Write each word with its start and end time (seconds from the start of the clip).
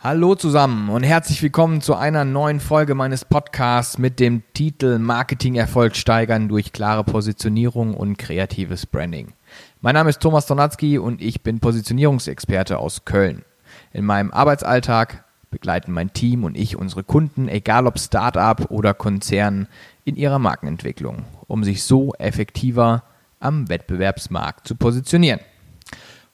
Hallo 0.00 0.36
zusammen 0.36 0.90
und 0.90 1.02
herzlich 1.02 1.42
willkommen 1.42 1.80
zu 1.80 1.96
einer 1.96 2.24
neuen 2.24 2.60
Folge 2.60 2.94
meines 2.94 3.24
Podcasts 3.24 3.98
mit 3.98 4.20
dem 4.20 4.44
Titel 4.54 5.00
Marketing-Erfolg 5.00 5.96
steigern 5.96 6.46
durch 6.46 6.72
klare 6.72 7.02
Positionierung 7.02 7.94
und 7.94 8.16
kreatives 8.16 8.86
Branding. 8.86 9.32
Mein 9.80 9.94
Name 9.94 10.10
ist 10.10 10.20
Thomas 10.20 10.46
Donatzky 10.46 10.98
und 10.98 11.20
ich 11.20 11.42
bin 11.42 11.58
Positionierungsexperte 11.58 12.78
aus 12.78 13.06
Köln. 13.06 13.44
In 13.92 14.04
meinem 14.04 14.30
Arbeitsalltag 14.30 15.24
begleiten 15.50 15.90
mein 15.90 16.12
Team 16.12 16.44
und 16.44 16.56
ich 16.56 16.76
unsere 16.76 17.02
Kunden, 17.02 17.48
egal 17.48 17.88
ob 17.88 17.98
Startup 17.98 18.70
oder 18.70 18.94
Konzern, 18.94 19.66
in 20.04 20.14
ihrer 20.14 20.38
Markenentwicklung, 20.38 21.24
um 21.48 21.64
sich 21.64 21.82
so 21.82 22.14
effektiver 22.20 23.02
am 23.40 23.68
Wettbewerbsmarkt 23.68 24.64
zu 24.68 24.76
positionieren. 24.76 25.40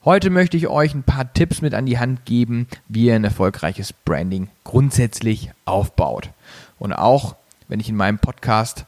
Heute 0.05 0.29
möchte 0.29 0.59
ich 0.59 0.69
euch 0.69 0.93
ein 0.93 1.03
paar 1.03 1.33
Tipps 1.33 1.63
mit 1.63 1.73
an 1.73 1.87
die 1.87 1.99
Hand 1.99 2.27
geben, 2.27 2.69
wie 2.89 3.07
ihr 3.07 3.15
ein 3.15 3.25
erfolgreiches 3.25 3.95
Branding 3.95 4.51
grundsätzlich 4.63 5.51
aufbaut. 5.65 6.29
Und 6.79 6.93
auch, 6.93 7.37
wenn 7.69 7.81
ich 7.81 7.89
in 7.89 7.97
meinem 7.97 8.19
Podcast 8.19 8.85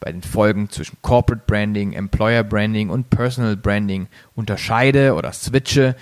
bei 0.00 0.10
den 0.10 0.22
Folgen 0.22 0.70
zwischen 0.70 0.96
Corporate 1.02 1.42
Branding, 1.46 1.92
Employer 1.92 2.44
Branding 2.44 2.88
und 2.88 3.10
Personal 3.10 3.56
Branding 3.56 4.06
unterscheide 4.36 5.14
oder 5.16 5.34
switche, 5.34 5.94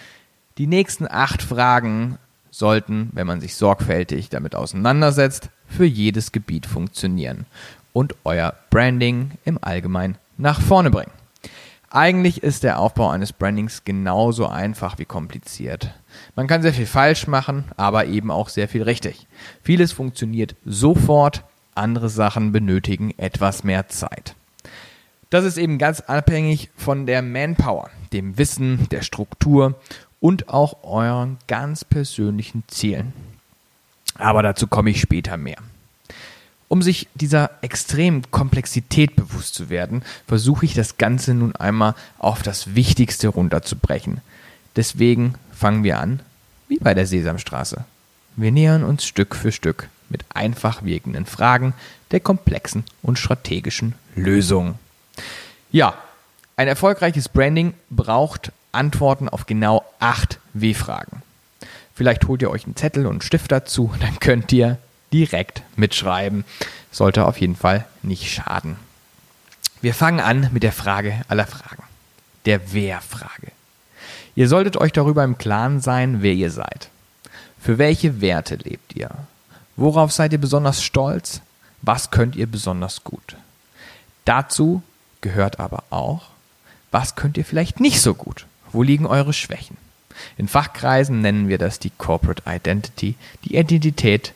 die 0.59 0.69
nächsten 0.69 1.09
acht 1.11 1.43
Fragen 1.43 2.17
sollten, 2.53 3.11
wenn 3.15 3.27
man 3.27 3.41
sich 3.41 3.57
sorgfältig 3.57 4.29
damit 4.29 4.55
auseinandersetzt, 4.55 5.51
für 5.67 5.87
jedes 5.87 6.31
Gebiet 6.31 6.67
funktionieren 6.67 7.47
und 7.93 8.15
euer 8.23 8.55
Branding 8.71 9.33
im 9.45 9.59
Allgemeinen 9.61 10.19
nach 10.39 10.61
vorne 10.61 10.93
bringen. 10.93 11.26
Eigentlich 11.91 12.43
ist 12.43 12.65
der 12.65 12.81
Aufbau 12.81 13.11
eines 13.11 13.33
Brandings 13.33 13.85
genauso 13.85 14.47
einfach 14.47 14.99
wie 14.99 15.05
kompliziert. 15.05 15.95
Man 16.35 16.47
kann 16.47 16.63
sehr 16.63 16.75
viel 16.75 16.87
falsch 16.87 17.27
machen, 17.27 17.65
aber 17.77 18.07
eben 18.07 18.31
auch 18.31 18.49
sehr 18.49 18.69
viel 18.69 18.83
richtig. 18.83 19.27
Vieles 19.63 19.93
funktioniert 19.93 20.57
sofort, 20.65 21.45
andere 21.75 22.09
Sachen 22.09 22.53
benötigen 22.53 23.15
etwas 23.19 23.63
mehr 23.63 23.89
Zeit. 23.89 24.35
Das 25.31 25.45
ist 25.45 25.59
eben 25.59 25.79
ganz 25.79 26.01
abhängig 26.01 26.71
von 26.77 27.07
der 27.07 27.23
Manpower, 27.23 27.91
dem 28.13 28.39
Wissen, 28.39 28.89
der 28.91 29.03
Struktur 29.03 29.75
und 30.21 30.49
auch 30.49 30.83
euren 30.83 31.39
ganz 31.47 31.85
persönlichen 31.85 32.65
Zielen. 32.69 33.13
Aber 34.15 34.43
dazu 34.43 34.67
komme 34.67 34.91
ich 34.91 35.01
später 35.01 35.37
mehr. 35.37 35.59
Um 36.69 36.83
sich 36.83 37.09
dieser 37.15 37.51
extremen 37.63 38.29
Komplexität 38.31 39.15
bewusst 39.15 39.55
zu 39.55 39.69
werden, 39.69 40.03
versuche 40.27 40.65
ich 40.65 40.75
das 40.75 40.99
Ganze 40.99 41.33
nun 41.35 41.55
einmal 41.55 41.95
auf 42.19 42.43
das 42.43 42.75
Wichtigste 42.75 43.29
runterzubrechen. 43.29 44.21
Deswegen 44.75 45.35
fangen 45.53 45.85
wir 45.85 46.01
an, 46.01 46.21
wie 46.69 46.79
bei 46.79 46.95
der 46.95 47.07
Sesamstraße. 47.07 47.85
Wir 48.35 48.51
nähern 48.51 48.85
uns 48.85 49.05
Stück 49.05 49.35
für 49.37 49.53
Stück 49.53 49.89
mit 50.09 50.25
einfach 50.35 50.85
wirkenden 50.85 51.27
Fragen 51.27 51.73
der 52.11 52.21
komplexen 52.21 52.85
und 53.03 53.19
strategischen 53.19 53.95
Lösungen. 54.15 54.75
Ja, 55.71 55.95
ein 56.57 56.69
erfolgreiches 56.69 57.29
Branding 57.29 57.75
braucht 57.91 58.53
Antworten 58.73 59.29
auf 59.29 59.47
genau 59.47 59.85
acht 59.99 60.39
W-Fragen. 60.53 61.23
Vielleicht 61.95 62.29
holt 62.29 62.43
ihr 62.43 62.51
euch 62.51 62.65
einen 62.65 62.77
Zettel 62.77 63.07
und 63.07 63.13
einen 63.13 63.21
Stift 63.23 63.53
dazu, 63.53 63.93
dann 64.01 64.19
könnt 64.21 64.53
ihr 64.53 64.79
direkt 65.17 65.63
mitschreiben. 65.77 66.45
Sollte 66.91 67.25
auf 67.25 67.41
jeden 67.41 67.57
Fall 67.57 67.87
nicht 68.03 68.31
schaden. 68.31 68.77
Wir 69.81 69.95
fangen 69.95 70.21
an 70.21 70.51
mit 70.53 70.63
der 70.63 70.73
Frage 70.73 71.23
aller 71.29 71.47
Fragen. 71.47 71.83
Der 72.45 72.73
Wer-Frage. 72.73 73.51
Ihr 74.35 74.49
solltet 74.49 74.77
euch 74.77 74.93
darüber 74.93 75.25
im 75.25 75.39
Klaren 75.39 75.81
sein, 75.81 76.23
wer 76.23 76.35
ihr 76.35 76.51
seid. 76.51 76.91
Für 77.61 77.79
welche 77.79 78.21
Werte 78.21 78.57
lebt 78.57 78.95
ihr? 78.95 79.11
Worauf 79.77 80.13
seid 80.13 80.33
ihr 80.33 80.41
besonders 80.41 80.83
stolz? 80.83 81.41
Was 81.83 82.11
könnt 82.11 82.37
ihr 82.37 82.47
besonders 82.47 83.03
gut? 83.03 83.37
Dazu 84.25 84.83
gehört 85.23 85.59
aber 85.61 85.85
auch, 85.91 86.29
was 86.91 87.15
könnt 87.15 87.37
ihr 87.39 87.45
vielleicht 87.45 87.81
nicht 87.81 88.01
so 88.01 88.15
gut? 88.15 88.47
Wo 88.73 88.83
liegen 88.83 89.07
eure 89.07 89.33
Schwächen? 89.33 89.77
In 90.37 90.49
Fachkreisen 90.49 91.21
nennen 91.21 91.49
wir 91.49 91.59
das 91.59 91.79
die 91.79 91.91
Corporate 91.91 92.43
Identity, 92.47 93.15
die 93.45 93.57
Identität 93.57 94.35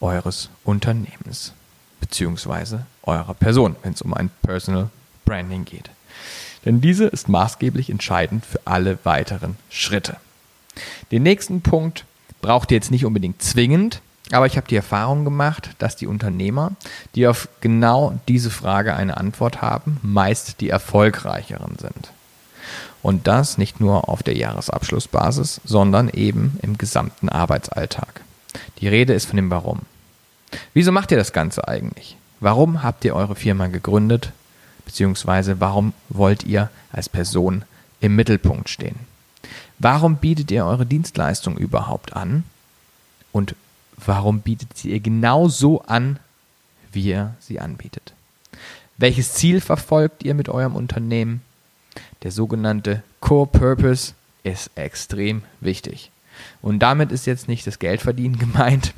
eures 0.00 0.50
Unternehmens 0.64 1.52
bzw. 2.00 2.78
eurer 3.02 3.34
Person, 3.34 3.76
wenn 3.82 3.92
es 3.92 4.02
um 4.02 4.14
ein 4.14 4.30
Personal 4.42 4.90
Branding 5.24 5.64
geht. 5.64 5.90
Denn 6.64 6.80
diese 6.80 7.06
ist 7.06 7.28
maßgeblich 7.28 7.90
entscheidend 7.90 8.44
für 8.44 8.60
alle 8.64 8.98
weiteren 9.04 9.56
Schritte. 9.70 10.16
Den 11.10 11.22
nächsten 11.22 11.62
Punkt 11.62 12.04
braucht 12.42 12.70
ihr 12.70 12.76
jetzt 12.76 12.90
nicht 12.90 13.04
unbedingt 13.04 13.42
zwingend, 13.42 14.00
aber 14.32 14.46
ich 14.46 14.56
habe 14.56 14.66
die 14.66 14.76
Erfahrung 14.76 15.24
gemacht, 15.24 15.70
dass 15.78 15.96
die 15.96 16.08
Unternehmer, 16.08 16.72
die 17.14 17.28
auf 17.28 17.48
genau 17.60 18.18
diese 18.26 18.50
Frage 18.50 18.94
eine 18.94 19.16
Antwort 19.16 19.62
haben, 19.62 19.98
meist 20.02 20.60
die 20.60 20.68
erfolgreicheren 20.68 21.76
sind. 21.78 22.12
Und 23.02 23.28
das 23.28 23.56
nicht 23.56 23.78
nur 23.78 24.08
auf 24.08 24.24
der 24.24 24.36
Jahresabschlussbasis, 24.36 25.60
sondern 25.64 26.08
eben 26.08 26.58
im 26.62 26.76
gesamten 26.76 27.28
Arbeitsalltag. 27.28 28.22
Die 28.78 28.88
Rede 28.88 29.14
ist 29.14 29.26
von 29.26 29.36
dem 29.36 29.50
Warum. 29.50 29.80
Wieso 30.74 30.92
macht 30.92 31.10
ihr 31.10 31.16
das 31.16 31.32
Ganze 31.32 31.66
eigentlich? 31.66 32.16
Warum 32.40 32.82
habt 32.82 33.04
ihr 33.04 33.14
eure 33.14 33.34
Firma 33.34 33.68
gegründet? 33.68 34.32
Beziehungsweise 34.84 35.60
warum 35.60 35.92
wollt 36.08 36.44
ihr 36.44 36.70
als 36.92 37.08
Person 37.08 37.64
im 38.00 38.14
Mittelpunkt 38.14 38.68
stehen? 38.68 38.96
Warum 39.78 40.16
bietet 40.16 40.50
ihr 40.50 40.64
eure 40.64 40.86
Dienstleistung 40.86 41.56
überhaupt 41.56 42.14
an? 42.14 42.44
Und 43.32 43.54
warum 43.96 44.40
bietet 44.40 44.76
sie 44.76 44.90
ihr 44.90 45.00
genau 45.00 45.48
so 45.48 45.82
an, 45.82 46.18
wie 46.92 47.08
ihr 47.08 47.34
sie 47.40 47.60
anbietet? 47.60 48.12
Welches 48.96 49.34
Ziel 49.34 49.60
verfolgt 49.60 50.22
ihr 50.24 50.34
mit 50.34 50.48
eurem 50.48 50.74
Unternehmen? 50.76 51.42
Der 52.22 52.30
sogenannte 52.30 53.02
Core 53.20 53.46
Purpose 53.46 54.14
ist 54.42 54.70
extrem 54.74 55.42
wichtig. 55.60 56.10
Und 56.62 56.80
damit 56.80 57.12
ist 57.12 57.26
jetzt 57.26 57.48
nicht 57.48 57.66
das 57.66 57.78
Geldverdienen 57.78 58.38
gemeint. 58.38 58.94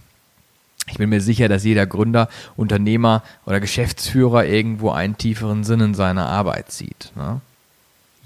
Ich 0.91 0.97
bin 0.97 1.10
mir 1.10 1.21
sicher, 1.21 1.49
dass 1.49 1.65
jeder 1.65 1.87
Gründer, 1.87 2.28
Unternehmer 2.56 3.22
oder 3.44 3.60
Geschäftsführer 3.60 4.47
irgendwo 4.47 4.91
einen 4.91 5.19
tieferen 5.19 5.65
Sinn 5.65 5.81
in 5.81 5.94
seiner 5.94 6.26
Arbeit 6.26 6.72
sieht. 6.72 7.12
Ne? 7.15 7.41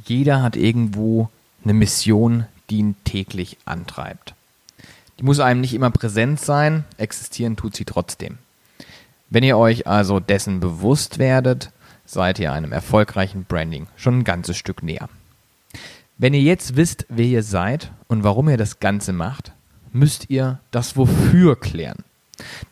Jeder 0.04 0.42
hat 0.42 0.56
irgendwo 0.56 1.28
eine 1.64 1.74
Mission, 1.74 2.46
die 2.70 2.78
ihn 2.78 2.96
täglich 3.04 3.58
antreibt. 3.64 4.34
Die 5.18 5.24
muss 5.24 5.40
einem 5.40 5.60
nicht 5.60 5.74
immer 5.74 5.90
präsent 5.90 6.40
sein, 6.40 6.84
existieren 6.98 7.56
tut 7.56 7.76
sie 7.76 7.84
trotzdem. 7.84 8.38
Wenn 9.30 9.44
ihr 9.44 9.56
euch 9.56 9.86
also 9.86 10.20
dessen 10.20 10.60
bewusst 10.60 11.18
werdet, 11.18 11.70
seid 12.04 12.38
ihr 12.38 12.52
einem 12.52 12.72
erfolgreichen 12.72 13.44
Branding 13.44 13.86
schon 13.96 14.20
ein 14.20 14.24
ganzes 14.24 14.56
Stück 14.56 14.82
näher. 14.82 15.08
Wenn 16.22 16.34
ihr 16.34 16.40
jetzt 16.42 16.76
wisst, 16.76 17.04
wer 17.08 17.24
ihr 17.24 17.42
seid 17.42 17.90
und 18.06 18.22
warum 18.22 18.48
ihr 18.48 18.56
das 18.56 18.78
Ganze 18.78 19.12
macht, 19.12 19.50
müsst 19.92 20.30
ihr 20.30 20.60
das 20.70 20.96
Wofür 20.96 21.58
klären. 21.58 22.04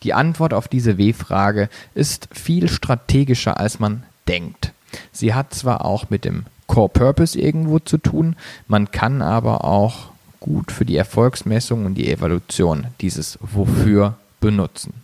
Die 0.04 0.14
Antwort 0.14 0.54
auf 0.54 0.68
diese 0.68 0.98
W-Frage 0.98 1.68
ist 1.96 2.28
viel 2.30 2.68
strategischer, 2.68 3.58
als 3.58 3.80
man 3.80 4.04
denkt. 4.28 4.72
Sie 5.10 5.34
hat 5.34 5.52
zwar 5.52 5.84
auch 5.84 6.10
mit 6.10 6.24
dem 6.24 6.44
Core 6.68 6.90
Purpose 6.90 7.36
irgendwo 7.36 7.80
zu 7.80 7.98
tun, 7.98 8.36
man 8.68 8.92
kann 8.92 9.20
aber 9.20 9.64
auch 9.64 10.10
gut 10.38 10.70
für 10.70 10.84
die 10.84 10.96
Erfolgsmessung 10.96 11.86
und 11.86 11.94
die 11.94 12.08
Evaluation 12.08 12.86
dieses 13.00 13.36
Wofür 13.40 14.16
benutzen. 14.40 14.94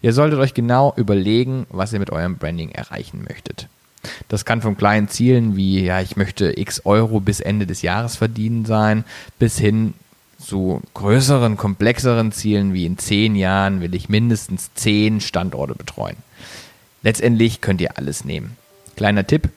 Ihr 0.00 0.14
solltet 0.14 0.38
euch 0.38 0.54
genau 0.54 0.94
überlegen, 0.96 1.66
was 1.68 1.92
ihr 1.92 1.98
mit 1.98 2.08
eurem 2.08 2.38
Branding 2.38 2.70
erreichen 2.70 3.22
möchtet. 3.28 3.68
Das 4.28 4.44
kann 4.44 4.62
von 4.62 4.76
kleinen 4.76 5.08
Zielen 5.08 5.56
wie, 5.56 5.84
ja, 5.84 6.00
ich 6.00 6.16
möchte 6.16 6.58
x 6.58 6.82
Euro 6.84 7.20
bis 7.20 7.40
Ende 7.40 7.66
des 7.66 7.82
Jahres 7.82 8.16
verdienen 8.16 8.64
sein, 8.64 9.04
bis 9.38 9.58
hin 9.58 9.94
zu 10.38 10.82
größeren, 10.94 11.56
komplexeren 11.56 12.32
Zielen 12.32 12.74
wie 12.74 12.86
in 12.86 12.98
zehn 12.98 13.36
Jahren 13.36 13.80
will 13.80 13.94
ich 13.94 14.08
mindestens 14.08 14.70
zehn 14.74 15.20
Standorte 15.20 15.74
betreuen. 15.74 16.16
Letztendlich 17.02 17.60
könnt 17.60 17.80
ihr 17.80 17.96
alles 17.96 18.24
nehmen. 18.24 18.56
Kleiner 18.96 19.26
Tipp, 19.26 19.48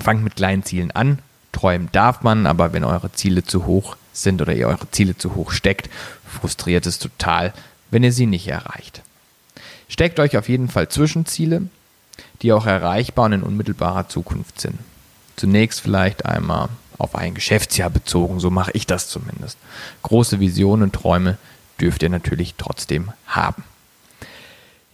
fangt 0.00 0.22
mit 0.22 0.36
kleinen 0.36 0.62
Zielen 0.62 0.90
an. 0.90 1.18
Träumen 1.52 1.88
darf 1.92 2.22
man, 2.22 2.46
aber 2.46 2.72
wenn 2.72 2.84
eure 2.84 3.12
Ziele 3.12 3.42
zu 3.42 3.66
hoch 3.66 3.96
sind 4.12 4.40
oder 4.42 4.54
ihr 4.54 4.68
eure 4.68 4.90
Ziele 4.90 5.16
zu 5.16 5.34
hoch 5.34 5.50
steckt, 5.50 5.90
frustriert 6.26 6.86
es 6.86 6.98
total, 6.98 7.52
wenn 7.90 8.04
ihr 8.04 8.12
sie 8.12 8.26
nicht 8.26 8.48
erreicht. 8.48 9.02
Steckt 9.88 10.20
euch 10.20 10.36
auf 10.36 10.48
jeden 10.48 10.68
Fall 10.68 10.88
Zwischenziele, 10.88 11.62
die 12.42 12.52
auch 12.52 12.66
erreichbar 12.66 13.26
und 13.26 13.32
in 13.34 13.42
unmittelbarer 13.42 14.08
Zukunft 14.08 14.60
sind. 14.60 14.78
Zunächst 15.36 15.80
vielleicht 15.80 16.26
einmal 16.26 16.68
auf 16.98 17.14
ein 17.14 17.34
Geschäftsjahr 17.34 17.90
bezogen, 17.90 18.40
so 18.40 18.50
mache 18.50 18.72
ich 18.72 18.86
das 18.86 19.08
zumindest. 19.08 19.56
Große 20.02 20.40
Visionen 20.40 20.84
und 20.84 20.92
Träume 20.92 21.38
dürft 21.80 22.02
ihr 22.02 22.10
natürlich 22.10 22.54
trotzdem 22.56 23.12
haben. 23.26 23.62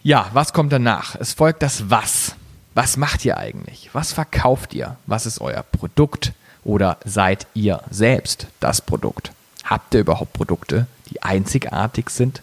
Ja, 0.03 0.29
was 0.33 0.53
kommt 0.53 0.71
danach? 0.71 1.15
Es 1.15 1.33
folgt 1.33 1.63
das 1.63 1.89
Was. 1.89 2.35
Was 2.75 2.97
macht 2.97 3.25
ihr 3.25 3.37
eigentlich? 3.37 3.89
Was 3.93 4.13
verkauft 4.13 4.73
ihr? 4.73 4.97
Was 5.07 5.25
ist 5.25 5.41
euer 5.41 5.63
Produkt? 5.63 6.33
Oder 6.63 6.97
seid 7.05 7.47
ihr 7.53 7.81
selbst 7.89 8.47
das 8.59 8.81
Produkt? 8.81 9.31
Habt 9.63 9.93
ihr 9.93 10.01
überhaupt 10.01 10.33
Produkte, 10.33 10.85
die 11.09 11.23
einzigartig 11.23 12.09
sind? 12.09 12.41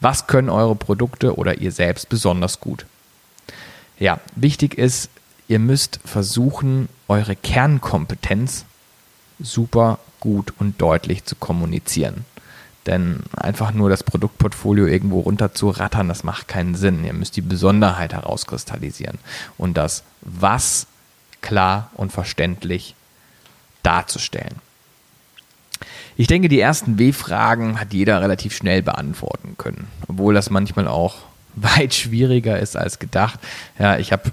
Was 0.00 0.26
können 0.26 0.48
eure 0.48 0.74
Produkte 0.74 1.36
oder 1.36 1.58
ihr 1.58 1.70
selbst 1.70 2.08
besonders 2.08 2.60
gut? 2.60 2.86
Ja, 3.98 4.20
wichtig 4.36 4.74
ist, 4.78 5.10
ihr 5.48 5.58
müsst 5.58 6.00
versuchen, 6.04 6.88
eure 7.08 7.34
Kernkompetenz 7.34 8.64
super 9.40 9.98
gut 10.20 10.52
und 10.58 10.80
deutlich 10.80 11.24
zu 11.24 11.36
kommunizieren. 11.36 12.24
Denn 12.86 13.20
einfach 13.36 13.72
nur 13.72 13.90
das 13.90 14.02
Produktportfolio 14.02 14.86
irgendwo 14.86 15.20
runter 15.20 15.52
zu 15.52 15.68
rattern, 15.68 16.08
das 16.08 16.24
macht 16.24 16.48
keinen 16.48 16.74
Sinn. 16.74 17.04
Ihr 17.04 17.12
müsst 17.12 17.36
die 17.36 17.42
Besonderheit 17.42 18.14
herauskristallisieren 18.14 19.18
und 19.58 19.76
das 19.76 20.04
Was 20.22 20.86
klar 21.42 21.90
und 21.94 22.12
verständlich 22.12 22.94
darzustellen. 23.82 24.56
Ich 26.16 26.26
denke, 26.26 26.48
die 26.48 26.60
ersten 26.60 26.98
W-Fragen 26.98 27.78
hat 27.78 27.92
jeder 27.92 28.20
relativ 28.20 28.54
schnell 28.56 28.82
beantworten 28.82 29.54
können, 29.56 29.88
obwohl 30.08 30.34
das 30.34 30.50
manchmal 30.50 30.88
auch 30.88 31.27
weit 31.76 31.94
schwieriger 31.94 32.58
ist 32.58 32.76
als 32.76 32.98
gedacht. 32.98 33.40
Ja, 33.78 33.98
ich 33.98 34.12
habe 34.12 34.32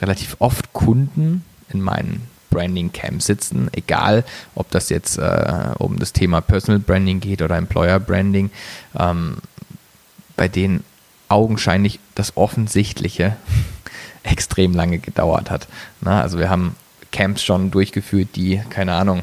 relativ 0.00 0.36
oft 0.38 0.72
Kunden 0.72 1.44
in 1.72 1.80
meinen 1.80 2.22
Branding 2.50 2.92
Camp 2.92 3.22
sitzen, 3.22 3.68
egal 3.72 4.24
ob 4.54 4.70
das 4.70 4.88
jetzt 4.88 5.18
äh, 5.18 5.72
um 5.78 5.98
das 5.98 6.12
Thema 6.12 6.40
Personal 6.40 6.78
Branding 6.78 7.20
geht 7.20 7.42
oder 7.42 7.56
Employer 7.56 8.00
Branding, 8.00 8.50
ähm, 8.98 9.38
bei 10.36 10.48
denen 10.48 10.84
augenscheinlich 11.28 11.98
das 12.14 12.36
Offensichtliche 12.36 13.36
extrem 14.22 14.74
lange 14.74 14.98
gedauert 14.98 15.50
hat. 15.50 15.66
Na, 16.00 16.22
also 16.22 16.38
wir 16.38 16.48
haben 16.48 16.76
Camps 17.12 17.42
schon 17.42 17.70
durchgeführt, 17.70 18.28
die, 18.36 18.62
keine 18.70 18.94
Ahnung, 18.94 19.22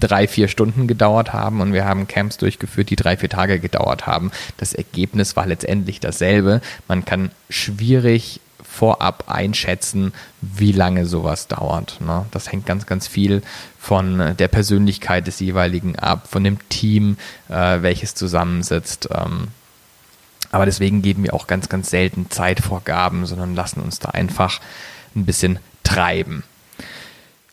drei, 0.00 0.26
vier 0.26 0.48
Stunden 0.48 0.86
gedauert 0.86 1.32
haben 1.32 1.60
und 1.60 1.72
wir 1.72 1.84
haben 1.84 2.08
Camps 2.08 2.36
durchgeführt, 2.36 2.90
die 2.90 2.96
drei, 2.96 3.16
vier 3.16 3.28
Tage 3.28 3.60
gedauert 3.60 4.06
haben. 4.06 4.30
Das 4.56 4.72
Ergebnis 4.74 5.36
war 5.36 5.46
letztendlich 5.46 6.00
dasselbe. 6.00 6.60
Man 6.88 7.04
kann 7.04 7.30
schwierig 7.50 8.40
vorab 8.62 9.24
einschätzen, 9.28 10.12
wie 10.42 10.72
lange 10.72 11.06
sowas 11.06 11.48
dauert. 11.48 11.98
Ne? 12.00 12.26
Das 12.30 12.52
hängt 12.52 12.66
ganz, 12.66 12.84
ganz 12.86 13.06
viel 13.06 13.42
von 13.78 14.36
der 14.38 14.48
Persönlichkeit 14.48 15.26
des 15.26 15.40
jeweiligen 15.40 15.96
ab, 15.98 16.28
von 16.28 16.44
dem 16.44 16.58
Team, 16.68 17.16
äh, 17.48 17.80
welches 17.80 18.14
zusammensitzt. 18.14 19.08
Ähm, 19.12 19.48
aber 20.50 20.66
deswegen 20.66 21.02
geben 21.02 21.24
wir 21.24 21.34
auch 21.34 21.46
ganz, 21.46 21.68
ganz 21.68 21.90
selten 21.90 22.30
Zeitvorgaben, 22.30 23.26
sondern 23.26 23.54
lassen 23.54 23.80
uns 23.80 23.98
da 23.98 24.10
einfach 24.10 24.60
ein 25.14 25.24
bisschen 25.24 25.58
treiben. 25.82 26.42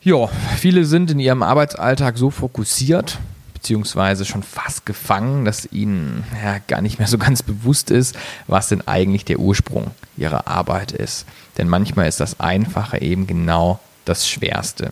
Ja, 0.05 0.27
viele 0.57 0.83
sind 0.83 1.11
in 1.11 1.19
ihrem 1.19 1.43
Arbeitsalltag 1.43 2.17
so 2.17 2.29
fokussiert, 2.29 3.19
beziehungsweise 3.53 4.25
schon 4.25 4.43
fast 4.43 4.85
gefangen, 4.85 5.45
dass 5.45 5.71
ihnen 5.71 6.25
ja, 6.43 6.59
gar 6.67 6.81
nicht 6.81 6.99
mehr 6.99 7.07
so 7.07 7.17
ganz 7.17 7.41
bewusst 7.41 7.89
ist, 7.89 8.17
was 8.47 8.67
denn 8.67 8.85
eigentlich 8.85 9.23
der 9.23 9.39
Ursprung 9.39 9.91
ihrer 10.17 10.45
Arbeit 10.47 10.91
ist. 10.91 11.25
Denn 11.57 11.69
manchmal 11.69 12.09
ist 12.09 12.19
das 12.19 12.41
Einfache 12.41 13.01
eben 13.01 13.27
genau 13.27 13.79
das 14.03 14.27
Schwerste. 14.27 14.91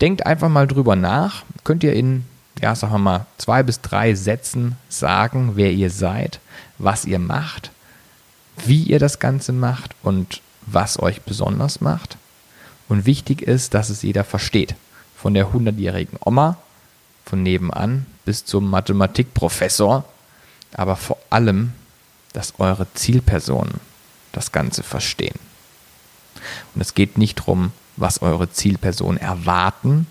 Denkt 0.00 0.24
einfach 0.24 0.48
mal 0.48 0.66
drüber 0.66 0.96
nach. 0.96 1.44
Könnt 1.62 1.84
ihr 1.84 1.92
in, 1.92 2.24
ja, 2.62 2.74
sagen 2.74 2.94
wir 2.94 2.98
mal, 2.98 3.26
zwei 3.36 3.62
bis 3.62 3.82
drei 3.82 4.14
Sätzen 4.14 4.76
sagen, 4.88 5.52
wer 5.56 5.70
ihr 5.70 5.90
seid, 5.90 6.40
was 6.78 7.04
ihr 7.04 7.18
macht, 7.18 7.72
wie 8.64 8.84
ihr 8.84 8.98
das 8.98 9.18
Ganze 9.18 9.52
macht 9.52 9.94
und 10.02 10.40
was 10.64 10.98
euch 10.98 11.20
besonders 11.20 11.82
macht? 11.82 12.16
Und 12.88 13.06
wichtig 13.06 13.42
ist, 13.42 13.74
dass 13.74 13.90
es 13.90 14.02
jeder 14.02 14.24
versteht. 14.24 14.74
Von 15.16 15.34
der 15.34 15.48
100-jährigen 15.48 16.18
Oma, 16.24 16.58
von 17.24 17.42
nebenan 17.42 18.06
bis 18.24 18.44
zum 18.44 18.68
Mathematikprofessor, 18.68 20.04
aber 20.74 20.96
vor 20.96 21.18
allem, 21.30 21.72
dass 22.32 22.58
eure 22.58 22.86
Zielpersonen 22.94 23.80
das 24.32 24.52
Ganze 24.52 24.82
verstehen. 24.82 25.38
Und 26.74 26.80
es 26.80 26.94
geht 26.94 27.16
nicht 27.16 27.40
darum, 27.40 27.72
was 27.96 28.22
eure 28.22 28.50
Zielpersonen 28.50 29.20
erwarten, 29.20 30.06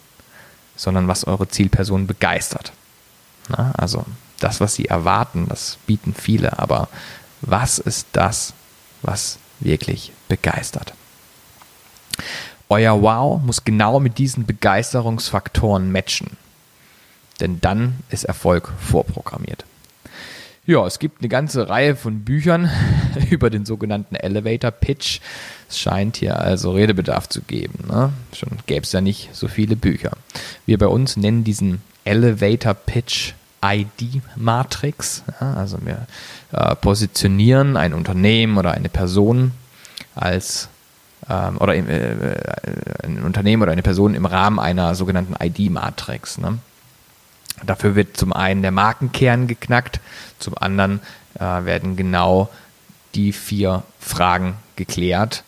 sondern 0.76 1.08
was 1.08 1.26
eure 1.26 1.48
Zielpersonen 1.48 2.08
begeistert. 2.08 2.72
Na, 3.50 3.74
also 3.78 4.06
das, 4.40 4.62
was 4.62 4.76
sie 4.76 4.86
erwarten, 4.86 5.48
das 5.50 5.78
bieten 5.86 6.14
viele, 6.14 6.58
aber 6.60 6.88
was 7.42 7.78
ist 7.78 8.08
das, 8.14 8.54
was 9.02 9.38
wirklich 9.60 10.14
begeistert? 10.30 10.94
Euer 12.70 13.02
Wow 13.02 13.42
muss 13.42 13.64
genau 13.64 14.00
mit 14.00 14.18
diesen 14.18 14.46
Begeisterungsfaktoren 14.46 15.92
matchen. 15.92 16.38
Denn 17.40 17.60
dann 17.62 17.96
ist 18.10 18.24
Erfolg 18.24 18.72
vorprogrammiert. 18.80 19.66
Ja, 20.66 20.86
es 20.88 21.00
gibt 21.00 21.20
eine 21.20 21.28
ganze 21.28 21.68
Reihe 21.68 21.96
von 21.98 22.22
Büchern 22.22 22.70
über 23.30 23.50
den 23.50 23.66
sogenannten 23.66 24.16
Elevator 24.16 24.72
Pitch. 24.72 25.20
Es 25.68 25.78
scheint 25.78 26.18
hier 26.18 26.40
also 26.40 26.72
Redebedarf 26.72 27.28
zu 27.28 27.42
geben. 27.42 27.86
Ne? 27.90 28.14
Schon 28.34 28.60
gäbe 28.66 28.84
es 28.84 28.94
ja 28.94 29.02
nicht 29.02 29.30
so 29.34 29.50
viele 29.50 29.76
Bücher. 29.76 30.12
Wir 30.66 30.78
bei 30.78 30.88
uns 30.88 31.18
nennen 31.18 31.44
diesen 31.44 31.82
Elevator 32.06 32.76
Pitch 32.76 33.34
ID-Matrix. 33.62 35.24
Ja, 35.40 35.54
also 35.54 35.78
wir 35.82 36.08
äh, 36.54 36.76
positionieren 36.76 37.76
ein 37.76 37.94
Unternehmen 37.94 38.58
oder 38.58 38.72
eine 38.72 38.90
Person 38.90 39.52
als 40.16 40.70
ähm, 41.30 41.58
oder 41.58 41.76
äh, 41.76 42.36
ein 43.04 43.24
Unternehmen 43.24 43.64
oder 43.64 43.72
eine 43.72 43.82
Person 43.82 44.16
im 44.16 44.26
Rahmen 44.26 44.60
einer 44.60 44.96
sogenannten 44.96 45.36
ID-Matrix. 45.42 46.38
Ne? 46.38 46.60
Dafür 47.66 47.96
wird 47.96 48.18
zum 48.18 48.34
einen 48.34 48.62
der 48.62 48.72
Markenkern 48.72 49.48
geknackt, 49.48 50.00
zum 50.40 50.58
anderen 50.58 51.00
äh, 51.36 51.40
werden 51.40 51.96
genau 51.96 52.50
die 53.16 53.32
vier 53.32 53.84
Fragen 54.00 54.56
geklärt. 54.76 55.44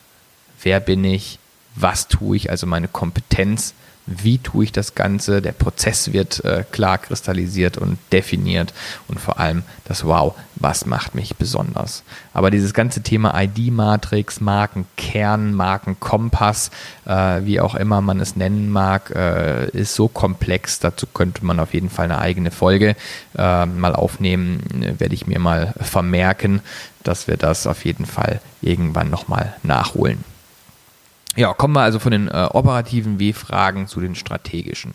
Wer 0.61 0.79
bin 0.79 1.03
ich? 1.03 1.39
Was 1.75 2.07
tue 2.07 2.37
ich? 2.37 2.49
Also 2.49 2.67
meine 2.67 2.87
Kompetenz 2.87 3.73
wie 4.07 4.37
tue 4.37 4.65
ich 4.65 4.71
das 4.71 4.95
Ganze, 4.95 5.41
der 5.41 5.51
Prozess 5.51 6.13
wird 6.13 6.43
äh, 6.45 6.63
klar 6.71 6.97
kristallisiert 6.97 7.77
und 7.77 7.97
definiert 8.11 8.73
und 9.07 9.19
vor 9.19 9.39
allem 9.39 9.63
das 9.85 10.05
Wow, 10.05 10.35
was 10.55 10.85
macht 10.85 11.15
mich 11.15 11.35
besonders. 11.35 12.03
Aber 12.33 12.51
dieses 12.51 12.73
ganze 12.73 13.01
Thema 13.01 13.39
ID-Matrix, 13.41 14.41
Markenkern, 14.41 15.53
Markenkompass, 15.53 16.69
äh, 17.05 17.41
wie 17.43 17.59
auch 17.59 17.75
immer 17.75 18.01
man 18.01 18.19
es 18.19 18.35
nennen 18.35 18.69
mag, 18.69 19.11
äh, 19.15 19.69
ist 19.69 19.95
so 19.95 20.07
komplex, 20.07 20.79
dazu 20.79 21.07
könnte 21.07 21.43
man 21.43 21.59
auf 21.59 21.73
jeden 21.73 21.89
Fall 21.89 22.05
eine 22.05 22.19
eigene 22.19 22.51
Folge 22.51 22.95
äh, 23.37 23.65
mal 23.65 23.95
aufnehmen, 23.95 24.61
werde 24.99 25.15
ich 25.15 25.25
mir 25.25 25.39
mal 25.39 25.73
vermerken, 25.81 26.61
dass 27.03 27.27
wir 27.27 27.37
das 27.37 27.65
auf 27.65 27.85
jeden 27.85 28.05
Fall 28.05 28.39
irgendwann 28.61 29.09
nochmal 29.09 29.55
nachholen. 29.63 30.34
Ja, 31.35 31.53
kommen 31.53 31.73
wir 31.73 31.81
also 31.81 31.99
von 31.99 32.11
den 32.11 32.27
äh, 32.27 32.47
operativen 32.51 33.19
W-Fragen 33.19 33.87
zu 33.87 33.99
den 33.99 34.15
strategischen. 34.15 34.93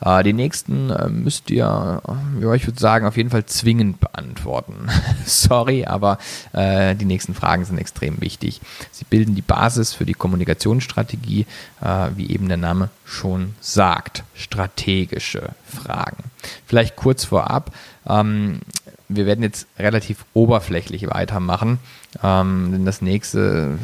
Äh, 0.00 0.22
die 0.22 0.32
nächsten 0.32 0.90
äh, 0.90 1.08
müsst 1.08 1.50
ihr, 1.50 2.02
äh, 2.06 2.42
ja, 2.42 2.54
ich 2.54 2.66
würde 2.66 2.78
sagen, 2.78 3.06
auf 3.06 3.16
jeden 3.16 3.30
Fall 3.30 3.46
zwingend 3.46 4.00
beantworten. 4.00 4.88
Sorry, 5.24 5.84
aber 5.84 6.18
äh, 6.52 6.94
die 6.94 7.04
nächsten 7.04 7.34
Fragen 7.34 7.64
sind 7.64 7.78
extrem 7.78 8.20
wichtig. 8.20 8.60
Sie 8.90 9.04
bilden 9.04 9.34
die 9.34 9.42
Basis 9.42 9.94
für 9.94 10.04
die 10.04 10.14
Kommunikationsstrategie, 10.14 11.46
äh, 11.80 12.08
wie 12.16 12.30
eben 12.30 12.48
der 12.48 12.56
Name 12.56 12.90
schon 13.04 13.54
sagt. 13.60 14.24
Strategische 14.34 15.50
Fragen. 15.64 16.24
Vielleicht 16.66 16.96
kurz 16.96 17.24
vorab. 17.24 17.72
Ähm, 18.08 18.60
wir 19.08 19.26
werden 19.26 19.42
jetzt 19.42 19.66
relativ 19.78 20.26
oberflächlich 20.34 21.08
weitermachen, 21.08 21.78
ähm, 22.22 22.70
denn 22.72 22.84
das 22.84 23.00
nächste 23.00 23.78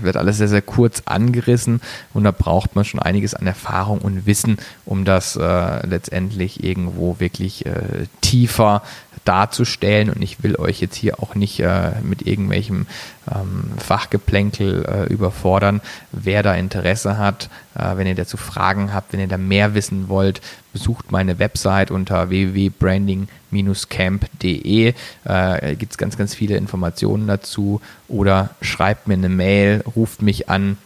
wird 0.00 0.16
alles 0.16 0.38
sehr, 0.38 0.48
sehr 0.48 0.62
kurz 0.62 1.02
angerissen 1.06 1.80
und 2.12 2.24
da 2.24 2.32
braucht 2.32 2.74
man 2.74 2.84
schon 2.84 3.00
einiges 3.00 3.34
an 3.34 3.46
Erfahrung 3.46 3.98
und 3.98 4.26
Wissen, 4.26 4.58
um 4.84 5.04
das 5.04 5.36
äh, 5.36 5.86
letztendlich 5.86 6.64
irgendwo 6.64 7.20
wirklich 7.20 7.66
äh, 7.66 8.06
tiefer 8.20 8.82
darzustellen 9.26 10.10
und 10.10 10.22
ich 10.22 10.42
will 10.42 10.56
euch 10.56 10.80
jetzt 10.80 10.96
hier 10.96 11.22
auch 11.22 11.34
nicht 11.34 11.60
äh, 11.60 11.92
mit 12.02 12.26
irgendwelchem 12.26 12.86
ähm, 13.32 13.70
Fachgeplänkel 13.78 14.84
äh, 14.84 15.04
überfordern. 15.12 15.80
Wer 16.12 16.42
da 16.42 16.54
Interesse 16.54 17.18
hat, 17.18 17.50
äh, 17.74 17.96
wenn 17.96 18.06
ihr 18.06 18.14
dazu 18.14 18.36
Fragen 18.36 18.94
habt, 18.94 19.12
wenn 19.12 19.18
ihr 19.20 19.26
da 19.26 19.36
mehr 19.36 19.74
wissen 19.74 20.08
wollt, 20.08 20.40
besucht 20.72 21.10
meine 21.10 21.38
Website 21.38 21.90
unter 21.90 22.30
www.branding-camp.de. 22.30 24.94
Äh, 25.24 25.76
Gibt 25.76 25.92
es 25.92 25.98
ganz, 25.98 26.16
ganz 26.16 26.34
viele 26.34 26.56
Informationen 26.56 27.26
dazu 27.26 27.75
oder 28.08 28.50
schreibt 28.60 29.08
mir 29.08 29.14
eine 29.14 29.28
Mail, 29.28 29.82
ruft 29.94 30.22
mich 30.22 30.48
an 30.48 30.76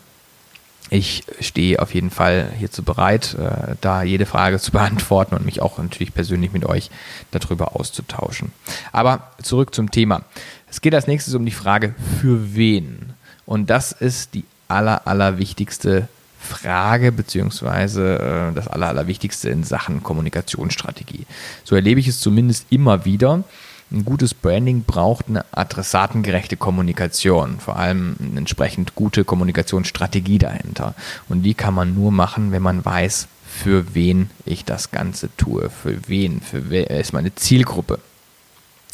ich 0.92 1.22
stehe 1.38 1.80
auf 1.80 1.94
jeden 1.94 2.10
Fall 2.10 2.50
hierzu 2.58 2.82
bereit, 2.82 3.34
äh, 3.34 3.76
da 3.80 4.02
jede 4.02 4.26
Frage 4.26 4.58
zu 4.58 4.72
beantworten 4.72 5.36
und 5.36 5.44
mich 5.44 5.62
auch 5.62 5.78
natürlich 5.78 6.12
persönlich 6.12 6.52
mit 6.52 6.66
euch 6.66 6.90
darüber 7.30 7.76
auszutauschen. 7.76 8.52
Aber 8.92 9.30
zurück 9.40 9.74
zum 9.74 9.90
Thema. 9.90 10.22
Es 10.68 10.80
geht 10.80 10.94
als 10.94 11.06
nächstes 11.06 11.34
um 11.34 11.46
die 11.46 11.52
Frage, 11.52 11.94
für 12.20 12.54
wen? 12.54 13.14
Und 13.46 13.70
das 13.70 13.92
ist 13.92 14.34
die 14.34 14.44
aller, 14.68 15.06
aller 15.06 15.38
wichtigste 15.38 16.08
Frage 16.40 17.12
beziehungsweise 17.12 18.50
äh, 18.50 18.54
das 18.54 18.66
Aller, 18.66 18.88
Allerwichtigste 18.88 19.48
in 19.50 19.62
Sachen 19.62 20.02
Kommunikationsstrategie. 20.02 21.26
So 21.64 21.76
erlebe 21.76 22.00
ich 22.00 22.08
es 22.08 22.20
zumindest 22.20 22.66
immer 22.70 23.04
wieder. 23.04 23.44
Ein 23.92 24.04
gutes 24.04 24.34
Branding 24.34 24.84
braucht 24.84 25.28
eine 25.28 25.44
adressatengerechte 25.50 26.56
Kommunikation, 26.56 27.58
vor 27.58 27.76
allem 27.76 28.16
eine 28.20 28.38
entsprechend 28.38 28.94
gute 28.94 29.24
Kommunikationsstrategie 29.24 30.38
dahinter. 30.38 30.94
Und 31.28 31.42
die 31.42 31.54
kann 31.54 31.74
man 31.74 31.94
nur 31.94 32.12
machen, 32.12 32.52
wenn 32.52 32.62
man 32.62 32.84
weiß, 32.84 33.26
für 33.44 33.94
wen 33.94 34.30
ich 34.46 34.64
das 34.64 34.92
Ganze 34.92 35.28
tue, 35.36 35.70
für 35.70 36.08
wen, 36.08 36.40
für 36.40 36.70
wer 36.70 36.88
ist 36.90 37.12
meine 37.12 37.34
Zielgruppe, 37.34 37.98